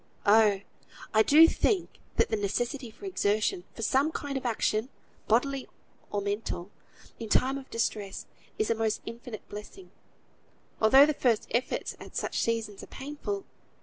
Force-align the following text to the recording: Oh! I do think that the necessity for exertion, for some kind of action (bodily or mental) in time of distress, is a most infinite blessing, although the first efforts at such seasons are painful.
Oh! 0.25 0.61
I 1.13 1.21
do 1.21 1.47
think 1.47 1.99
that 2.15 2.29
the 2.29 2.35
necessity 2.35 2.89
for 2.89 3.05
exertion, 3.05 3.65
for 3.75 3.83
some 3.83 4.11
kind 4.11 4.35
of 4.35 4.47
action 4.47 4.89
(bodily 5.27 5.67
or 6.09 6.21
mental) 6.21 6.71
in 7.19 7.29
time 7.29 7.55
of 7.55 7.69
distress, 7.69 8.25
is 8.57 8.71
a 8.71 8.73
most 8.73 9.03
infinite 9.05 9.47
blessing, 9.47 9.91
although 10.81 11.05
the 11.05 11.13
first 11.13 11.45
efforts 11.51 11.95
at 11.99 12.15
such 12.15 12.39
seasons 12.41 12.81
are 12.81 12.87
painful. 12.87 13.45